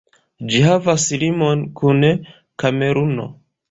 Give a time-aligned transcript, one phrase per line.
[0.53, 2.05] Ĝi havas limon kun
[2.65, 3.33] Kameruno.